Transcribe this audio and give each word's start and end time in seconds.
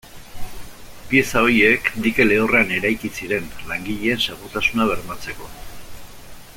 Pieza 1.11 1.43
horiek 1.47 1.91
dike 2.05 2.25
lehorrean 2.29 2.73
eraiki 2.79 3.11
ziren, 3.19 3.53
langileen 3.73 4.25
segurtasuna 4.29 4.89
bermatzeko. 4.95 5.51